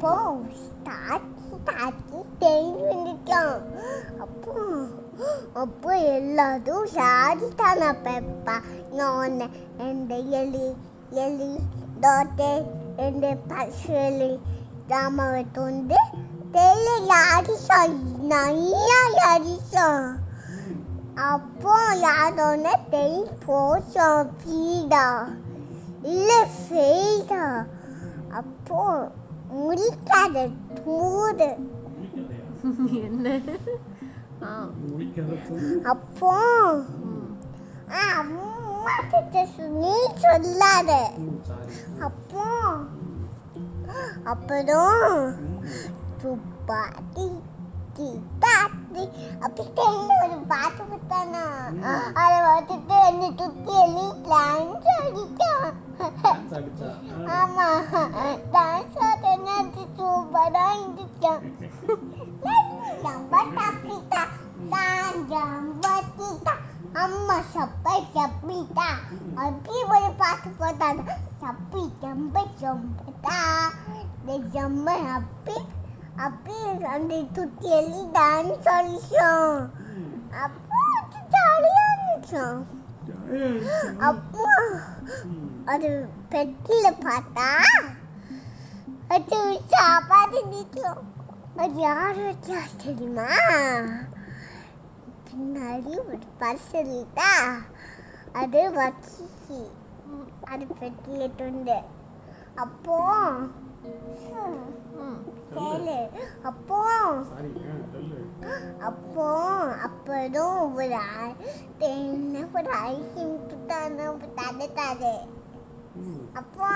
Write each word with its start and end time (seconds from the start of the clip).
அப்போ 0.00 0.16
தாத்தி 0.86 1.46
தாத்தி 1.68 2.18
தேங்கி 2.40 2.82
வந்துட்டான். 2.90 3.56
அப்போ 4.24 4.52
அப்போ 5.62 5.90
எல்லாரும் 6.10 6.84
சாதித்தான 6.92 7.88
பெப்பா 8.04 8.54
நான் 8.98 9.34
எந்த 9.88 10.12
எலி 10.40 10.68
எலி 11.24 11.50
தோட்டை 12.04 12.52
எந்த 13.06 13.26
பசு 13.50 13.90
எலி 14.04 14.30
ராமாவை 14.92 15.42
தொண்டு 15.58 15.98
தெரியல 16.54 16.94
யாரிசா 17.12 17.80
நல்லா 18.34 19.02
யாரிசா 19.20 19.88
அப்போ 21.30 21.76
யாரோட 22.06 22.66
தெரி 22.94 23.22
போச்சோம் 23.46 24.34
பீடா 24.42 25.06
இல்லை 26.08 26.40
ஃபெய்டா 26.56 27.44
அப்போ 28.40 28.82
முடிக்காத 29.56 30.36
மூடு 30.84 31.48
என்ன? 33.02 33.26
அப்போ 35.92 36.32
அம்மா 38.20 38.94
கிட்ட 39.12 39.44
நீ 39.82 39.94
சொல்லாத. 40.24 40.90
அப்போ 42.06 42.46
அப்புறம் 44.32 45.34
துப்பாட்டி 46.22 47.26
கிட்டாட்டி 47.98 49.04
அப்படி 49.46 49.76
ஒரு 50.24 50.36
பாட்டு 50.52 50.84
விட்டானா 50.90 51.44
அதை 52.22 52.38
வந்துட்டு 52.48 52.96
என்ன 53.10 53.24
ஆமா 57.36 57.66
டான்ஸ் 58.52 58.98
ஆடினது 59.06 59.84
சூப்பரா 59.96 60.66
இருந்துச்சான் 60.74 61.44
ஜம்பட்டா 63.02 63.66
தான் 64.72 65.18
ஜம்பட்டிட்டா 65.32 66.54
அம்மா 67.02 67.36
சப்பை 67.54 67.96
சப்பிட்டா 68.14 68.88
அப்படி 69.36 69.80
ஒரு 69.88 70.10
பாட்டு 70.18 70.50
போட்டாங்க 70.60 71.16
சப்பி 71.42 71.82
ஜம்ப 72.02 72.44
ஜம்பட்டா 72.62 73.40
இந்த 73.92 74.38
ஜம்ப 74.54 74.86
அப்படி 75.16 75.58
அப்படி 76.18 76.56
அந்த 76.94 77.20
துத்தி 77.32 77.68
எலி 77.76 78.02
டான்ஸ் 78.12 78.68
ஆடிச்சோம் 78.68 79.60
அப்போ 84.04 84.44
அது 85.68 85.88
பெட்டியில் 86.28 87.00
பார்த்தா 87.00 87.48
அது 89.08 89.38
சாப்பாடு 89.66 90.44
நிற்கும் 90.46 91.04
அது 91.56 91.74
யார் 91.80 92.18
வச்சா 92.18 92.58
தெரியுமா? 92.76 93.28
பின்னாடி 95.28 95.92
ஒரு 96.06 96.18
பரிசலிட்டா 96.40 97.30
அது 98.32 98.72
வச்சு 98.72 99.26
அது 100.44 100.66
பெட்டியில் 100.80 101.34
துண்டு. 101.34 101.78
அப்போ. 102.54 102.98
கேளு. 105.54 105.98
அப்போ 106.42 106.78
அப்போ 108.80 109.26
அப்புறம் 109.82 110.74
ஒரு 110.74 110.98
ஒரு 112.52 112.70
ஐசிங் 112.84 113.66
தானே 113.66 114.06
தானே 114.34 114.72
தானே 114.72 115.14
அப்போ 116.33 116.69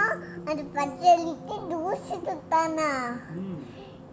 அது 0.50 0.62
பச்சளிக்கு 0.76 1.56
தூசி 1.70 2.18
துத்தானா 2.28 2.90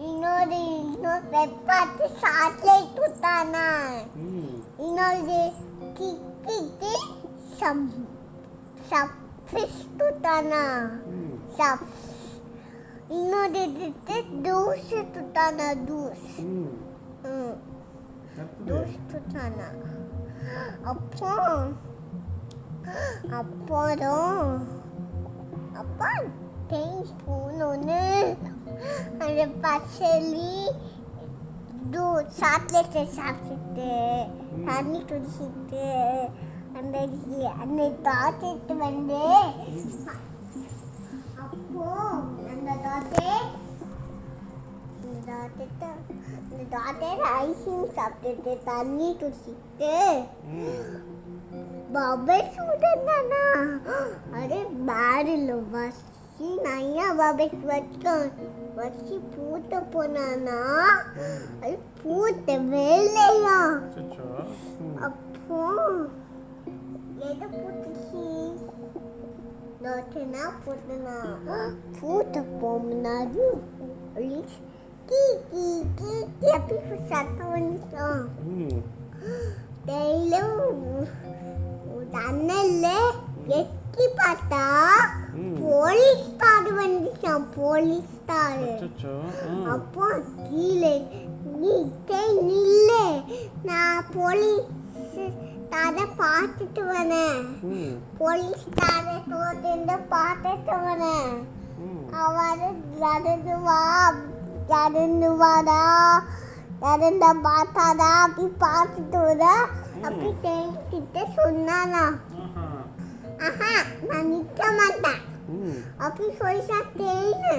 இன்னொரு 0.05 0.61
இன்னொரு 0.85 1.27
வெப்பாத்து 1.33 2.07
சாக்லேட் 2.23 2.95
துத்தானா 2.97 3.67
இன்னொரு 4.79 5.41
கிக்கிக்கு 5.99 6.95
சம் 7.59 7.85
சப் 8.91 9.15
ஃபிஷ் 9.51 9.85
துத்தானா 10.01 10.65
சப் 11.59 11.87
இன்னொரு 13.11 13.63
இதுக்கு 13.67 14.17
தூசி 14.45 15.01
துத்தானா 15.15 15.69
தூஸ் 15.89 16.29
ம் 16.45 17.55
தூசி 18.67 18.99
துத்தானா 19.11 19.69
அப்போ 20.85 21.33
அப்புறம் 23.39 24.63
அப்பா 25.80 26.12
தேன் 26.68 27.10
போனோன்னு 27.22 28.02
அந்த 29.20 29.42
பச்சலி 29.62 30.54
சாப்பிட்டு 32.40 33.02
சாப்பிட்டு 33.16 33.92
தண்ணி 34.66 35.00
குடிச்சிட்டு 35.02 35.86
அந்த 36.78 36.98
அந்த 37.62 37.82
தாத்திட்டு 38.04 38.76
வந்து 38.78 39.22
அப்போ 41.44 41.88
அந்த 42.52 42.70
தாத்தே 42.84 43.32
இந்த 45.02 45.18
தாத்திட்ட 45.28 45.86
இந்த 46.50 46.64
தாத்தையோட 46.76 47.26
ஐசிங் 47.40 47.88
சாப்பிட்டுட்டு 47.98 48.54
தண்ணி 48.64 49.10
குடிச்சிட்டு 49.14 49.94
बाबे 51.92 52.42
सूरत 52.42 53.06
ना 53.08 53.44
अरे 54.42 54.64
बार 54.64 55.26
लो 55.38 55.58
बस 55.58 56.02
ही 56.40 56.60
नहीं 56.64 56.98
है 56.98 57.16
बाबे 57.16 57.48
सूरत 57.48 57.90
का 58.06 58.16
बस 58.78 59.00
ही 59.10 59.18
पूत 59.20 59.74
पुना 59.94 60.36
ना 60.36 60.60
अरे 61.64 61.76
पूत 61.76 62.50
वेल 62.50 63.08
ले 63.08 63.28
या। 63.44 63.58
अच्छा, 63.76 64.28
अच्छा। 64.38 65.06
अपो 65.06 65.62
ये 67.26 67.34
तो 67.34 67.48
पूत 67.48 67.84
ही 67.88 68.30
नोटना 69.84 70.50
पुतना 70.66 71.18
पूत 72.02 72.38
पोमना 72.38 73.26
दू। 73.26 73.50
अरे 74.16 74.44
की 75.10 75.34
की 75.52 75.84
की 75.84 76.24
की 76.24 76.52
अभी 76.52 76.78
फसाता 76.78 77.44
हूँ 77.44 77.78
तो। 77.78 78.14
हम्म। 78.44 78.82
तेरे 79.90 80.42
தண்ணில் 82.14 82.86
எட்டி 83.58 84.06
பார்த்தா 84.20 84.64
போலீஸ் 85.62 86.24
ஸ்டார் 86.28 86.70
வந்துச்சான் 86.78 87.46
போலீஸ் 87.56 88.14
ஸ்டார் 88.16 88.64
அப்போ 89.74 90.08
கீழே 90.42 90.96
நீ 91.56 91.74
நில்லு 92.42 93.04
நான் 93.64 94.08
போலீஸ் 94.16 94.70
ஸ்டாரை 95.62 96.06
பார்த்துட்டு 96.20 96.84
வரேன் 96.90 97.44
போலீஸ் 98.20 98.66
ஸ்டாரை 98.66 99.16
தோட்டிருந்து 99.30 99.98
பார்த்துட்டு 100.14 100.78
வரேன் 100.88 101.32
அவர் 102.22 102.66
நடந்து 103.00 103.58
வா 103.66 103.82
நடந்து 104.70 105.30
வாடா 105.36 105.84
நடந்த 106.84 107.26
பார்த்தாடா 107.48 108.10
அப்படி 108.26 108.48
பார்த்துட்டு 108.66 109.54
அப்படி 110.08 110.30
கிட்ட 110.92 111.26
சொன்னானா. 111.38 112.04
ஆஹா 113.48 113.74
நான் 114.10 114.30
நிற்க 114.32 114.62
மாட்டேன். 114.78 115.22
அப்படி 116.06 116.28
சொல்லிட்டா 116.40 116.80
தேனு. 117.00 117.56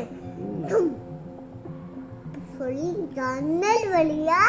சொல்லி 2.56 2.88
ஜன்னல் 3.19 3.84
வழியா 3.92 4.41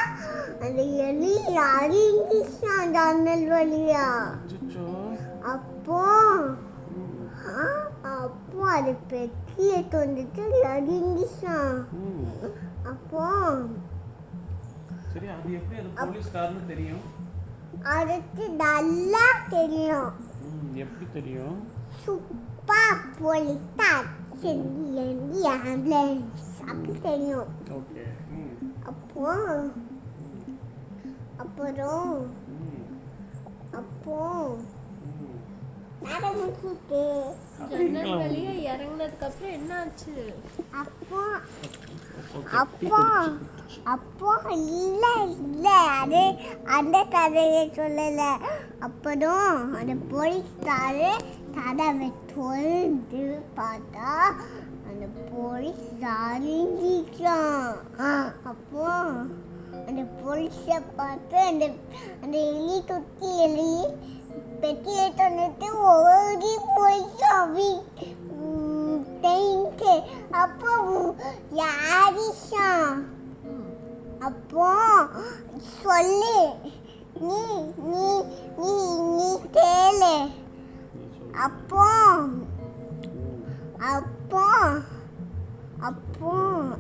அந்த 0.63 0.81
எலி 1.07 1.35
அறிஞ்சிச்சான் 1.75 2.91
ஜன்னல் 2.95 3.45
வழியா. 3.53 4.07
அப்போ 5.53 6.01
அப்போ 8.21 8.63
அது 8.77 8.93
பெட்டியை 9.11 9.79
தொண்டுட்டு 9.93 10.43
அறிஞ்சிச்சான் 10.73 11.77
அப்போ 12.91 13.25
சரி 15.11 15.27
அது 15.35 15.49
எப்படி 15.53 15.77
அது 15.79 15.89
போலீஸ்காரன்னு 16.01 16.63
தெரியும்? 16.67 17.03
அதுக்கு 17.95 18.45
நல்லா 18.61 19.25
தெரியும். 19.49 20.11
எப்படி 20.75 21.05
தெரியும்? 21.13 21.57
சுப்பா 22.03 22.81
போலீஸ்டா 23.19 23.91
செடி 24.41 25.41
ஆம்புலன்ஸ் 25.53 26.47
அப்படி 26.69 26.93
தெரியும். 27.01 27.49
ஓகே. 27.77 28.05
அப்போ 28.91 29.25
அப்புறம் 31.41 32.13
அப்போ 33.73 34.15
ம் 35.09 35.37
நடந்து 36.05 36.39
முடிச்சுட்டு 36.39 37.01
ஜன்னல் 37.71 38.11
வழியா 38.21 38.53
இறங்குனதுக்கு 38.71 39.25
அப்புறம் 39.27 39.55
என்ன 39.57 39.71
ஆச்சு 39.79 40.15
அப்போ 40.81 41.21
அப்போ 42.53 42.99
அப்போ 43.85 44.31
இல்ல 44.77 45.03
இல்ல 45.35 45.67
அது 45.99 46.23
அந்த 46.69 47.03
கதையை 47.09 47.71
சொல்லல. 47.75 48.21
அப்புறம் 48.79 49.47
அந்த 49.75 49.93
போலீஸ்காரு 50.11 51.11
கதவை 51.53 52.09
திறந்து 52.27 53.23
பார்த்தா 53.55 54.11
அந்த 54.89 55.05
போலீஸ் 55.31 55.87
அறிஞ்சிச்சான் 56.17 57.71
அப்போ 58.43 58.85
அந்த 59.87 60.01
போலீஸை 60.19 60.79
பார்த்து 60.95 61.37
அந்த 61.45 61.65
அந்த 62.23 62.37
எலி 62.51 62.83
தொட்டி 62.85 63.37
எலி 63.39 63.71
பெட்டியை 64.61 65.13
தொண்ணிட்டு 65.13 65.67
ஓடி 65.87 66.51
போயிச்சான் 66.75 67.49
வீ- 67.55 67.83
அப்போ 74.21 74.67
சொல்லு. 75.81 76.37
நீ 77.21 77.39
நீ 77.87 78.05
நீ 78.59 78.73
நீ 79.15 79.27
கேளு. 79.55 80.15
அப்போ 81.45 81.85
அப்போ 83.91 84.45
அப்போ 85.81 86.33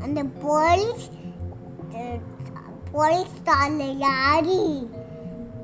அந்த 0.03 0.21
போலீஸ் 0.43 1.05
போலீஸ் 2.91 3.37
கால 3.43 3.83
யாரி? 4.05 4.63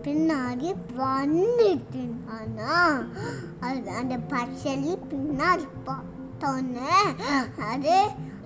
பின்னாடி 0.03 0.69
வந்துட்டு 1.00 2.03
ஆனா 2.35 2.74
அது 3.59 3.89
அந்த 4.01 4.15
பச்சலி 4.31 4.94
பின்னாடி 5.09 5.65
பார்த்தோன்னே 5.88 6.94
அது 7.69 7.95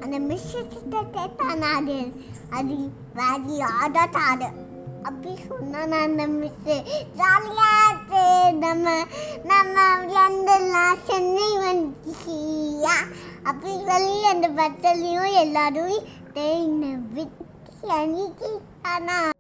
அந்த 0.02 0.20
மிஸ் 0.20 0.52
கிட்ட 0.70 1.66
அது 1.76 1.98
அது 2.50 2.76
வேற 3.14 4.06
தாரு 4.08 4.50
அப்படி 5.04 5.32
சொன்னா 5.48 5.82
அந்த 6.00 6.28
மிஸ் 6.28 6.72
ஜாலியாச்சு 7.18 8.24
நம்ம 8.60 8.96
நம்ம 9.44 9.76
விளையாண்டுலாம் 10.02 11.02
சென்னை 11.08 11.50
வந்துச்சியா 11.58 12.96
அப்படி 13.44 13.74
சொல்லி 13.90 14.24
அந்த 14.24 14.50
பத்தலையும் 14.50 15.40
எல்லாரும் 15.40 15.98
தேய்ன 16.34 16.94
விட்டு 17.14 17.90
அணிக்கிட்டானா 17.92 19.31